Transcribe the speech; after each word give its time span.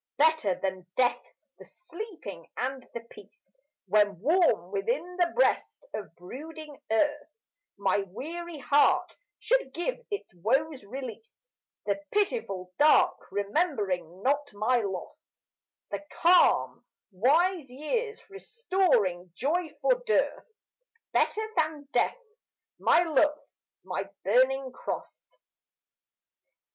Better 0.17 0.55
than 0.59 0.87
death 0.95 1.23
the 1.59 1.63
sleeping 1.65 2.49
and 2.57 2.89
the 2.95 3.01
peace 3.01 3.59
When 3.85 4.19
warm 4.19 4.71
within 4.71 5.15
the 5.17 5.31
breast 5.35 5.85
of 5.93 6.15
brooding 6.15 6.81
Earth 6.89 7.27
My 7.77 7.97
weary 7.99 8.57
heart 8.57 9.15
should 9.37 9.75
give 9.75 10.03
its 10.09 10.33
woes 10.33 10.83
release, 10.85 11.51
The 11.85 12.01
pitiful 12.11 12.73
dark 12.79 13.31
remembering 13.31 14.23
not 14.23 14.51
my 14.55 14.77
loss, 14.77 15.43
The 15.91 16.03
calm, 16.11 16.83
wise 17.11 17.69
years 17.71 18.27
restoring 18.27 19.31
joy 19.35 19.69
for 19.83 20.01
dearth 20.07 20.51
Better 21.11 21.47
than 21.57 21.87
death, 21.91 22.17
my 22.79 23.03
love, 23.03 23.37
my 23.83 24.09
burning 24.23 24.71
cross. 24.71 25.37